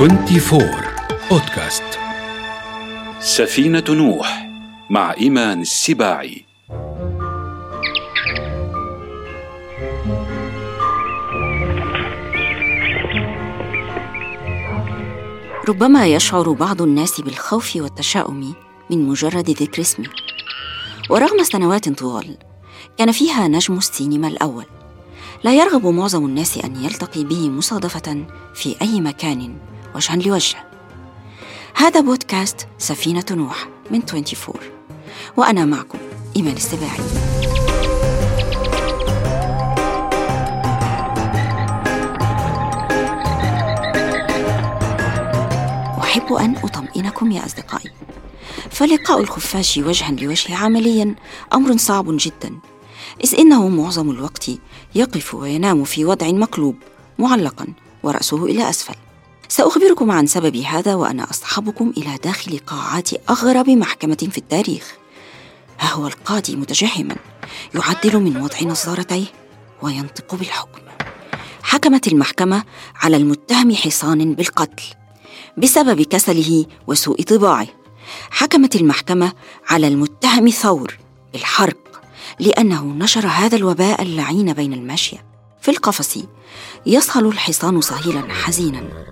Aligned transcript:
24 0.00 0.62
بودكاست 1.30 1.98
سفينة 3.20 3.84
نوح 3.88 4.48
مع 4.90 5.14
إيمان 5.20 5.60
السباعي. 5.60 6.44
ربما 15.68 16.06
يشعر 16.06 16.52
بعض 16.52 16.82
الناس 16.82 17.20
بالخوف 17.20 17.76
والتشاؤم 17.76 18.54
من 18.90 19.08
مجرد 19.08 19.50
ذكر 19.50 19.82
اسمي 19.82 20.06
ورغم 21.10 21.42
سنوات 21.42 21.88
طوال 21.88 22.36
كان 22.98 23.12
فيها 23.12 23.48
نجم 23.48 23.78
السينما 23.78 24.28
الأول. 24.28 24.66
لا 25.44 25.54
يرغب 25.54 25.86
معظم 25.86 26.26
الناس 26.26 26.58
أن 26.58 26.84
يلتقي 26.84 27.24
به 27.24 27.48
مصادفة 27.48 28.26
في 28.54 28.76
أي 28.82 29.00
مكان. 29.00 29.70
وجها 29.94 30.16
لوجه 30.16 30.56
هذا 31.74 32.00
بودكاست 32.00 32.68
سفينة 32.78 33.24
نوح 33.30 33.68
من 33.90 34.02
24 34.08 34.54
وأنا 35.36 35.64
معكم 35.64 35.98
إيمان 36.36 36.56
السباعي. 36.56 37.00
أحب 46.00 46.32
أن 46.32 46.56
أطمئنكم 46.56 47.30
يا 47.32 47.46
أصدقائي. 47.46 47.90
فلقاء 48.70 49.20
الخفاش 49.20 49.78
وجها 49.78 50.10
لوجه 50.10 50.56
عمليا 50.56 51.14
أمر 51.52 51.76
صعب 51.76 52.04
جدا. 52.08 52.58
إذ 53.24 53.34
إنه 53.34 53.68
معظم 53.68 54.10
الوقت 54.10 54.50
يقف 54.94 55.34
وينام 55.34 55.84
في 55.84 56.04
وضع 56.04 56.30
مقلوب 56.30 56.76
معلقا 57.18 57.66
ورأسه 58.02 58.44
إلى 58.44 58.70
أسفل. 58.70 58.94
سأخبركم 59.50 60.10
عن 60.10 60.26
سبب 60.26 60.56
هذا 60.56 60.94
وأنا 60.94 61.30
أصحبكم 61.30 61.92
إلى 61.96 62.18
داخل 62.24 62.58
قاعات 62.58 63.30
أغرب 63.30 63.70
محكمة 63.70 64.28
في 64.30 64.38
التاريخ. 64.38 64.94
ها 65.80 65.92
هو 65.92 66.06
القاضي 66.06 66.56
متجهما 66.56 67.16
يعدل 67.74 68.20
من 68.20 68.36
وضع 68.36 68.62
نظارتيه 68.62 69.26
وينطق 69.82 70.34
بالحكم. 70.34 70.80
حكمت 71.62 72.08
المحكمة 72.08 72.64
على 72.96 73.16
المتهم 73.16 73.74
حصان 73.74 74.34
بالقتل 74.34 74.84
بسبب 75.56 76.02
كسله 76.02 76.66
وسوء 76.86 77.22
طباعه. 77.22 77.68
حكمت 78.30 78.76
المحكمة 78.76 79.32
على 79.68 79.88
المتهم 79.88 80.48
ثور 80.48 80.98
بالحرق 81.32 82.02
لأنه 82.38 82.84
نشر 82.84 83.26
هذا 83.26 83.56
الوباء 83.56 84.02
اللعين 84.02 84.52
بين 84.52 84.72
الماشية. 84.72 85.24
في 85.60 85.70
القفص 85.70 86.18
يصهل 86.86 87.26
الحصان 87.26 87.80
صهيلا 87.80 88.34
حزينا. 88.34 89.09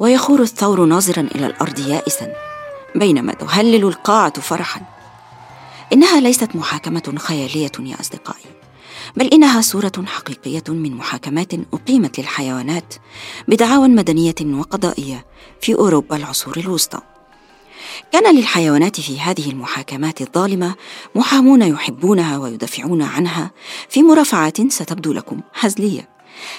ويخور 0.00 0.42
الثور 0.42 0.84
ناظرا 0.84 1.28
إلى 1.34 1.46
الأرض 1.46 1.78
يائسا 1.78 2.32
بينما 2.94 3.32
تهلل 3.32 3.84
القاعة 3.84 4.40
فرحا. 4.40 4.80
إنها 5.92 6.20
ليست 6.20 6.56
محاكمة 6.56 7.14
خيالية 7.18 7.72
يا 7.80 8.00
أصدقائي 8.00 8.44
بل 9.16 9.26
إنها 9.26 9.60
صورة 9.60 9.92
حقيقية 10.06 10.62
من 10.68 10.96
محاكمات 10.96 11.52
أقيمت 11.72 12.20
للحيوانات 12.20 12.94
بدعاوى 13.48 13.88
مدنية 13.88 14.34
وقضائية 14.44 15.26
في 15.60 15.74
أوروبا 15.74 16.16
العصور 16.16 16.56
الوسطى. 16.56 17.00
كان 18.12 18.36
للحيوانات 18.36 19.00
في 19.00 19.20
هذه 19.20 19.50
المحاكمات 19.50 20.20
الظالمة 20.20 20.74
محامون 21.14 21.62
يحبونها 21.62 22.38
ويدافعون 22.38 23.02
عنها 23.02 23.50
في 23.88 24.02
مرافعات 24.02 24.72
ستبدو 24.72 25.12
لكم 25.12 25.40
هزلية 25.60 26.08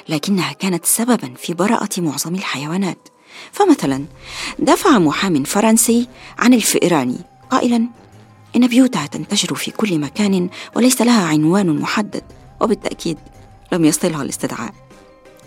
لكنها 0.10 0.54
كانت 0.54 0.86
سببا 0.86 1.34
في 1.38 1.54
براءة 1.54 2.02
معظم 2.02 2.36
الحيوانات. 2.36 3.08
فمثلا 3.52 4.06
دافع 4.60 5.00
محام 5.00 5.44
فرنسي 5.44 6.08
عن 6.40 6.54
الفئران 6.54 7.18
قائلا 7.50 7.88
إن 8.56 8.68
بيوتها 8.68 9.08
تنتشر 9.08 9.56
في 9.56 9.72
كل 9.72 10.00
مكان 10.00 10.50
وليس 10.76 11.02
لها 11.02 11.28
عنوان 11.28 11.80
محدد 11.80 12.24
وبالتأكيد 12.62 13.18
لم 13.72 13.86
يصلها 13.86 14.22
الاستدعاء. 14.24 14.74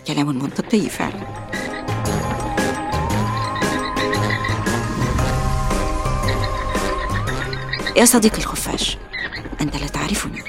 كلام 0.07 0.27
منطقي 0.27 0.89
فعلا. 0.89 1.45
يا 7.97 8.05
صديقي 8.05 8.37
الخفاش 8.37 8.97
أنت 9.61 9.75
لا 9.75 9.87
تعرفني 9.87 10.43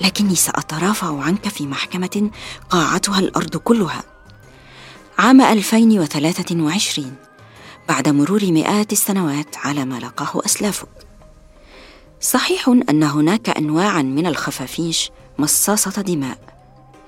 لكني 0.00 0.34
سأترافع 0.34 1.22
عنك 1.22 1.48
في 1.48 1.66
محكمة 1.66 2.30
قاعتها 2.70 3.18
الأرض 3.18 3.56
كلها. 3.56 4.15
عام 5.18 5.40
2023 5.40 7.14
بعد 7.88 8.08
مرور 8.08 8.44
مئات 8.44 8.92
السنوات 8.92 9.56
على 9.56 9.84
ما 9.84 9.98
لقاه 9.98 10.44
أسلافك 10.44 10.88
صحيح 12.20 12.68
أن 12.68 13.02
هناك 13.02 13.48
أنواعا 13.48 14.02
من 14.02 14.26
الخفافيش 14.26 15.10
مصاصة 15.38 16.02
دماء 16.02 16.38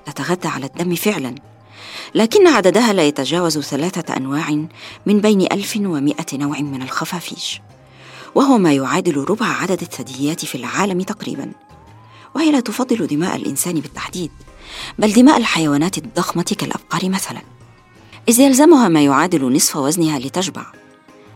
تتغذى 0.05 0.47
على 0.47 0.65
الدم 0.65 0.95
فعلا 0.95 1.35
لكن 2.15 2.47
عددها 2.47 2.93
لا 2.93 3.03
يتجاوز 3.03 3.59
ثلاثة 3.59 4.17
أنواع 4.17 4.65
من 5.05 5.21
بين 5.21 5.41
1100 5.41 6.15
نوع 6.33 6.59
من 6.59 6.81
الخفافيش 6.81 7.61
وهو 8.35 8.57
ما 8.57 8.73
يعادل 8.73 9.17
ربع 9.17 9.45
عدد 9.45 9.81
الثدييات 9.81 10.45
في 10.45 10.55
العالم 10.55 11.01
تقريبا. 11.01 11.51
وهي 12.35 12.51
لا 12.51 12.59
تفضل 12.59 13.07
دماء 13.07 13.35
الإنسان 13.35 13.79
بالتحديد 13.79 14.31
بل 14.99 15.13
دماء 15.13 15.37
الحيوانات 15.37 15.97
الضخمة 15.97 16.55
كالأبقار 16.57 17.09
مثلا. 17.09 17.41
إذ 18.29 18.39
يلزمها 18.39 18.87
ما 18.87 19.01
يعادل 19.01 19.55
نصف 19.55 19.75
وزنها 19.75 20.19
لتشبع 20.19 20.65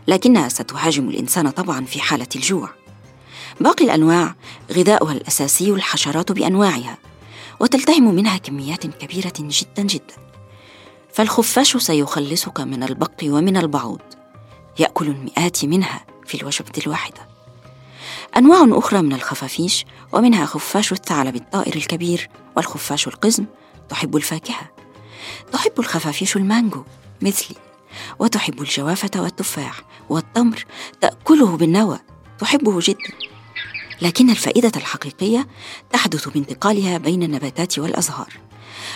لكنها 0.08 0.48
ستهاجم 0.48 1.08
الإنسان 1.08 1.50
طبعا 1.50 1.84
في 1.84 2.00
حالة 2.00 2.26
الجوع. 2.36 2.70
باقي 3.60 3.84
الأنواع 3.84 4.34
غذاؤها 4.72 5.12
الأساسي 5.12 5.70
الحشرات 5.70 6.32
بأنواعها 6.32 6.98
وتلتهم 7.60 8.14
منها 8.14 8.36
كميات 8.36 8.86
كبيرة 8.86 9.32
جدا 9.38 9.82
جدا. 9.82 10.14
فالخفاش 11.12 11.76
سيخلصك 11.76 12.60
من 12.60 12.82
البق 12.82 13.24
ومن 13.24 13.56
البعوض 13.56 14.00
يأكل 14.78 15.06
المئات 15.06 15.64
منها 15.64 16.04
في 16.26 16.40
الوجبة 16.40 16.72
الواحدة. 16.86 17.28
أنواع 18.36 18.78
أخرى 18.78 19.02
من 19.02 19.12
الخفافيش 19.12 19.84
ومنها 20.12 20.46
خفاش 20.46 20.92
الثعلب 20.92 21.36
الطائر 21.36 21.76
الكبير 21.76 22.28
والخفاش 22.56 23.08
القزم 23.08 23.44
تحب 23.88 24.16
الفاكهة. 24.16 24.83
تحب 25.52 25.72
الخفافيش 25.78 26.36
المانجو 26.36 26.84
مثلي. 27.22 27.56
وتحب 28.18 28.62
الجوافة 28.62 29.10
والتفاح 29.16 29.82
والتمر 30.08 30.64
تأكله 31.00 31.56
بالنوى 31.56 31.98
تحبه 32.38 32.78
جدا. 32.82 33.14
لكن 34.02 34.30
الفائدة 34.30 34.72
الحقيقية 34.76 35.46
تحدث 35.92 36.28
بانتقالها 36.28 36.98
بين 36.98 37.22
النباتات 37.22 37.78
والأزهار. 37.78 38.32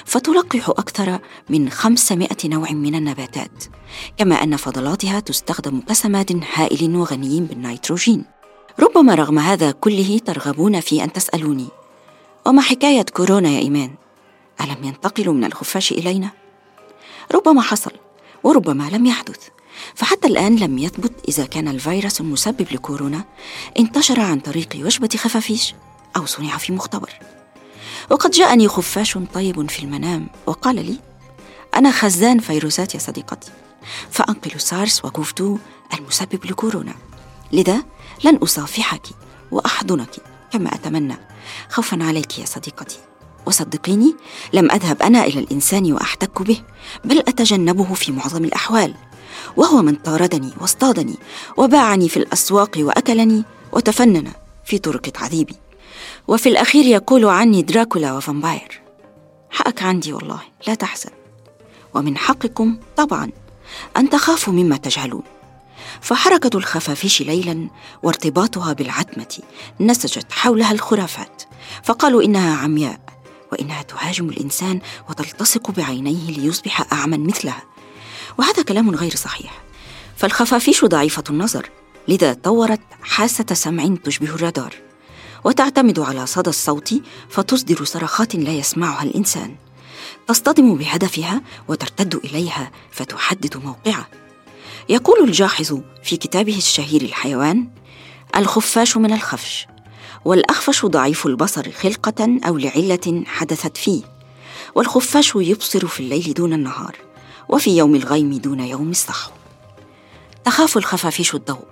فتلقح 0.04 0.68
أكثر 0.68 1.18
من 1.50 1.70
500 1.70 2.28
نوع 2.44 2.70
من 2.70 2.94
النباتات 2.94 3.64
كما 4.16 4.34
أن 4.42 4.56
فضلاتها 4.56 5.20
تستخدم 5.20 5.80
كسماد 5.80 6.44
هائل 6.54 6.96
وغني 6.96 7.40
بالنيتروجين. 7.40 8.24
ربما 8.80 9.14
رغم 9.14 9.38
هذا 9.38 9.70
كله 9.70 10.18
ترغبون 10.18 10.80
في 10.80 11.04
أن 11.04 11.12
تسألوني 11.12 11.68
وما 12.46 12.62
حكاية 12.62 13.02
كورونا 13.02 13.48
يا 13.48 13.58
إيمان؟ 13.58 13.90
ألم 14.60 14.84
ينتقلوا 14.84 15.34
من 15.34 15.44
الخفاش 15.44 15.92
إلينا؟ 15.92 16.30
ربما 17.34 17.62
حصل 17.62 17.92
وربما 18.42 18.90
لم 18.92 19.06
يحدث. 19.06 19.48
فحتى 19.94 20.28
الآن 20.28 20.56
لم 20.56 20.78
يثبت 20.78 21.12
إذا 21.28 21.46
كان 21.46 21.68
الفيروس 21.68 22.20
المسبب 22.20 22.66
لكورونا 22.72 23.24
انتشر 23.78 24.20
عن 24.20 24.40
طريق 24.40 24.68
وجبة 24.74 25.08
خفافيش 25.16 25.74
أو 26.16 26.26
صنع 26.26 26.56
في 26.56 26.72
مختبر. 26.72 27.10
وقد 28.10 28.30
جاءني 28.30 28.68
خفاش 28.68 29.18
طيب 29.34 29.70
في 29.70 29.82
المنام 29.82 30.28
وقال 30.46 30.86
لي 30.86 30.98
أنا 31.74 31.90
خزان 31.90 32.38
فيروسات 32.38 32.94
يا 32.94 33.00
صديقتي 33.00 33.50
فأنقل 34.10 34.60
سارس 34.60 35.04
وكوفتو 35.04 35.58
المسبب 35.94 36.46
لكورونا. 36.46 36.94
لذا 37.52 37.82
لن 38.24 38.36
أصافحك 38.36 39.06
وأحضنك 39.50 40.16
كما 40.52 40.74
أتمنى. 40.74 41.16
خوفا 41.70 42.04
عليك 42.04 42.38
يا 42.38 42.44
صديقتي. 42.44 43.07
وصدقيني 43.48 44.14
لم 44.52 44.70
أذهب 44.70 45.02
أنا 45.02 45.24
إلى 45.24 45.40
الإنسان 45.40 45.92
وأحتك 45.92 46.42
به 46.42 46.60
بل 47.04 47.18
أتجنبه 47.18 47.94
في 47.94 48.12
معظم 48.12 48.44
الأحوال. 48.44 48.94
وهو 49.56 49.82
من 49.82 49.94
طاردني 49.94 50.50
واصطادني 50.60 51.14
وباعني 51.56 52.08
في 52.08 52.16
الأسواق 52.16 52.70
وأكلني 52.78 53.44
وتفنن 53.72 54.32
في 54.64 54.78
طرق 54.78 55.00
تعذيبي 55.00 55.56
وفي 56.28 56.48
الأخير 56.48 56.84
يقول 56.84 57.24
عني 57.24 57.62
دراكولا 57.62 58.12
وفامباير 58.12 58.80
حقك 59.50 59.82
عندي 59.82 60.12
والله 60.12 60.40
لا 60.66 60.74
تحزن. 60.74 61.10
ومن 61.94 62.16
حقكم 62.16 62.78
طبعا 62.96 63.30
أن 63.96 64.10
تخافوا 64.10 64.52
مما 64.52 64.76
تجهلون. 64.76 65.22
فحركة 66.00 66.56
الخفافيش 66.56 67.22
ليلا 67.22 67.68
وارتباطها 68.02 68.72
بالعتمة 68.72 69.38
نسجت 69.80 70.32
حولها 70.32 70.72
الخرافات 70.72 71.42
فقالوا 71.82 72.22
إنها 72.22 72.56
عمياء. 72.56 73.00
وإنها 73.52 73.82
تهاجم 73.82 74.28
الإنسان 74.28 74.80
وتلتصق 75.10 75.70
بعينيه 75.70 76.30
ليصبح 76.30 76.92
أعمى 76.92 77.18
مثلها. 77.18 77.62
وهذا 78.38 78.62
كلام 78.62 78.90
غير 78.90 79.16
صحيح. 79.16 79.62
فالخفافيش 80.16 80.84
ضعيفة 80.84 81.24
النظر 81.30 81.70
لذا 82.08 82.32
طورت 82.32 82.80
حاسة 83.02 83.46
سمع 83.52 83.96
تشبه 84.04 84.28
الرادار. 84.28 84.74
وتعتمد 85.44 85.98
على 85.98 86.26
صدى 86.26 86.50
الصوت 86.50 86.94
فتصدر 87.28 87.84
صرخات 87.84 88.34
لا 88.34 88.52
يسمعها 88.52 89.02
الإنسان. 89.02 89.56
تصطدم 90.26 90.74
بهدفها 90.74 91.42
وترتد 91.68 92.14
إليها 92.14 92.70
فتحدد 92.90 93.56
موقعه 93.56 94.08
يقول 94.88 95.24
الجاحظ 95.24 95.80
في 96.04 96.16
كتابه 96.16 96.56
الشهير 96.56 97.02
الحيوان 97.02 97.68
الخفاش 98.36 98.96
من 98.96 99.12
الخفش. 99.12 99.66
والأخفش 100.28 100.86
ضعيف 100.86 101.26
البصر 101.26 101.70
خلقة 101.70 102.38
أو 102.48 102.56
لعلة 102.56 103.22
حدثت 103.26 103.76
فيه 103.76 104.02
والخفاش 104.74 105.32
يبصر 105.36 105.86
في 105.86 106.00
الليل 106.00 106.34
دون 106.34 106.52
النهار 106.52 106.96
وفي 107.48 107.76
يوم 107.76 107.94
الغيم 107.94 108.32
دون 108.32 108.60
يوم 108.60 108.90
الصحو. 108.90 109.30
تخاف 110.44 110.76
الخفافيش 110.76 111.34
الضوء. 111.34 111.64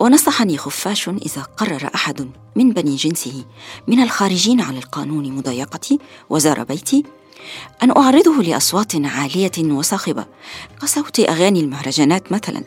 ونصحني 0.00 0.58
خفاش 0.58 1.08
إذا 1.08 1.42
قرر 1.42 1.90
أحد 1.94 2.30
من 2.56 2.72
بني 2.72 2.96
جنسه 2.96 3.44
من 3.86 4.02
الخارجين 4.02 4.60
عن 4.60 4.76
القانون 4.76 5.32
مضايقتي 5.32 5.98
وزار 6.30 6.62
بيتي 6.62 7.04
أن 7.82 7.90
أعرضه 7.90 8.42
لأصوات 8.42 8.92
عالية 8.94 9.72
وصاخبة 9.72 10.26
كصوت 10.82 11.20
أغاني 11.20 11.60
المهرجانات 11.60 12.32
مثلا 12.32 12.62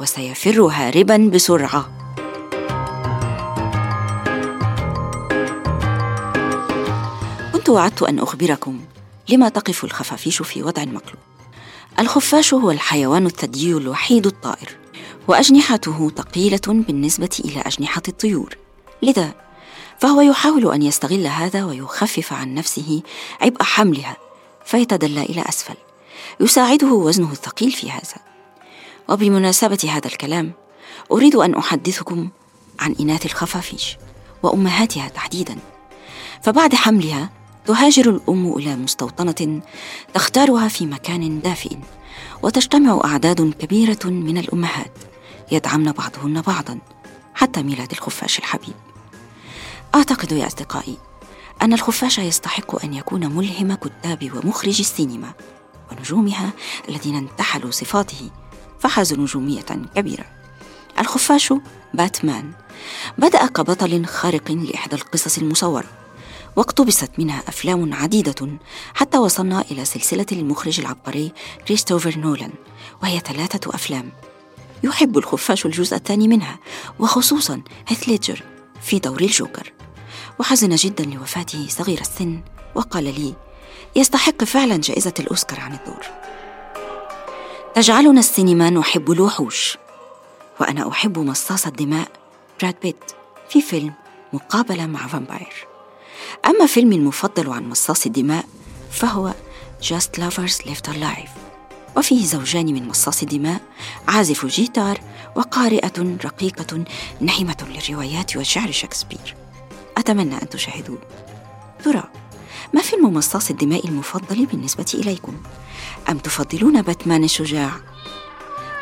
وسيفر 0.00 0.60
هاربا 0.60 1.30
بسرعة. 1.34 2.05
كنت 7.66 7.74
وعدت 7.74 8.02
أن 8.02 8.18
أخبركم 8.18 8.80
لما 9.28 9.48
تقف 9.48 9.84
الخفافيش 9.84 10.42
في 10.42 10.62
وضع 10.62 10.84
مقلوب. 10.84 11.22
الخفاش 11.98 12.54
هو 12.54 12.70
الحيوان 12.70 13.26
الثديي 13.26 13.72
الوحيد 13.72 14.26
الطائر 14.26 14.76
وأجنحته 15.28 16.10
ثقيلة 16.16 16.60
بالنسبة 16.66 17.40
إلى 17.44 17.60
أجنحة 17.60 18.02
الطيور. 18.08 18.56
لذا 19.02 19.34
فهو 19.98 20.20
يحاول 20.20 20.72
أن 20.72 20.82
يستغل 20.82 21.26
هذا 21.26 21.64
ويخفف 21.64 22.32
عن 22.32 22.54
نفسه 22.54 23.02
عبء 23.40 23.62
حملها 23.62 24.16
فيتدلى 24.64 25.22
إلى 25.22 25.44
أسفل. 25.48 25.76
يساعده 26.40 26.88
وزنه 26.92 27.32
الثقيل 27.32 27.72
في 27.72 27.90
هذا. 27.90 28.16
وبمناسبة 29.08 29.88
هذا 29.90 30.06
الكلام 30.06 30.52
أريد 31.12 31.34
أن 31.34 31.54
أحدثكم 31.54 32.28
عن 32.80 32.94
إناث 33.00 33.26
الخفافيش 33.26 33.96
وأمهاتها 34.42 35.08
تحديدا. 35.08 35.58
فبعد 36.42 36.74
حملها 36.74 37.30
تهاجر 37.66 38.10
الأم 38.10 38.52
إلى 38.52 38.76
مستوطنة 38.76 39.60
تختارها 40.14 40.68
في 40.68 40.86
مكان 40.86 41.40
دافئ 41.40 41.76
وتجتمع 42.42 43.00
أعداد 43.04 43.52
كبيرة 43.58 44.04
من 44.04 44.38
الأمهات 44.38 44.92
يدعمن 45.52 45.92
بعضهن 45.92 46.40
بعضا 46.40 46.78
حتى 47.34 47.62
ميلاد 47.62 47.92
الخفاش 47.92 48.38
الحبيب. 48.38 48.74
أعتقد 49.94 50.32
يا 50.32 50.46
أصدقائي 50.46 50.96
أن 51.62 51.72
الخفاش 51.72 52.18
يستحق 52.18 52.84
أن 52.84 52.94
يكون 52.94 53.26
ملهم 53.26 53.74
كتاب 53.74 54.30
ومخرجي 54.36 54.82
السينما 54.82 55.32
ونجومها 55.92 56.50
الذين 56.88 57.16
انتحلوا 57.16 57.70
صفاته 57.70 58.30
فحازوا 58.80 59.18
نجومية 59.18 59.86
كبيرة. 59.96 60.24
الخفاش 60.98 61.54
باتمان 61.94 62.52
بدأ 63.18 63.46
كبطل 63.46 64.06
خارق 64.06 64.50
لإحدى 64.50 64.96
القصص 64.96 65.38
المصورة. 65.38 66.05
واقتبست 66.56 67.10
منها 67.18 67.42
أفلام 67.48 67.94
عديدة 67.94 68.48
حتى 68.94 69.18
وصلنا 69.18 69.64
إلى 69.70 69.84
سلسلة 69.84 70.26
المخرج 70.32 70.80
العبقري 70.80 71.32
كريستوفر 71.68 72.18
نولان 72.18 72.52
وهي 73.02 73.20
ثلاثة 73.20 73.74
أفلام. 73.74 74.12
يحب 74.84 75.18
الخفاش 75.18 75.66
الجزء 75.66 75.96
الثاني 75.96 76.28
منها 76.28 76.58
وخصوصا 76.98 77.62
هيث 77.88 78.08
ليدجر 78.08 78.42
في 78.82 78.98
دور 78.98 79.20
الجوكر. 79.20 79.72
وحزن 80.38 80.74
جدا 80.74 81.04
لوفاته 81.04 81.66
صغير 81.68 82.00
السن 82.00 82.40
وقال 82.74 83.04
لي 83.04 83.34
يستحق 83.96 84.44
فعلا 84.44 84.76
جائزة 84.76 85.14
الأوسكار 85.20 85.60
عن 85.60 85.72
الدور. 85.72 86.06
تجعلنا 87.74 88.20
السينما 88.20 88.70
نحب 88.70 89.10
الوحوش 89.10 89.78
وأنا 90.60 90.88
أحب 90.88 91.18
مصاص 91.18 91.66
الدماء 91.66 92.08
براد 92.62 92.74
بيت 92.82 93.04
في 93.48 93.62
فيلم 93.62 93.92
مقابلة 94.32 94.86
مع 94.86 95.06
vampire. 95.06 95.75
أما 96.46 96.66
فيلمي 96.66 96.96
المفضل 96.96 97.50
عن 97.50 97.68
مصاص 97.68 98.06
الدماء 98.06 98.44
فهو 98.90 99.34
Just 99.82 100.20
Lovers 100.20 100.66
Left 100.66 100.92
Alive 100.92 101.28
وفيه 101.96 102.26
زوجان 102.26 102.66
من 102.66 102.88
مصاص 102.88 103.22
الدماء 103.22 103.60
عازف 104.08 104.46
جيتار 104.46 105.00
وقارئة 105.36 106.16
رقيقة 106.24 106.84
نحمة 107.22 107.56
للروايات 107.68 108.36
وشعر 108.36 108.70
شكسبير 108.70 109.36
أتمنى 109.98 110.42
أن 110.42 110.48
تشاهدوه 110.48 110.98
ترى 111.84 112.04
ما 112.72 112.82
فيلم 112.82 113.14
مصاص 113.14 113.50
الدماء 113.50 113.88
المفضل 113.88 114.46
بالنسبة 114.46 114.86
إليكم؟ 114.94 115.36
أم 116.08 116.18
تفضلون 116.18 116.82
باتمان 116.82 117.24
الشجاع؟ 117.24 117.72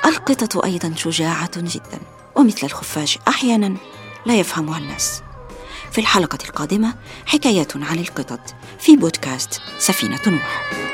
القطة 0.05 0.65
أيضا 0.65 0.95
شجاعة 0.97 1.51
جدا 1.57 1.99
ومثل 2.37 2.67
الخفاش 2.67 3.19
أحيانا 3.29 3.77
لا 4.27 4.35
يفهمها 4.35 4.79
الناس 4.79 5.23
في 5.94 6.00
الحلقة 6.00 6.38
القادمة 6.44 6.94
حكايات 7.26 7.76
عن 7.76 7.99
القطط 7.99 8.55
في 8.79 8.96
بودكاست 8.96 9.61
سفينة 9.79 10.20
نوح. 10.26 10.94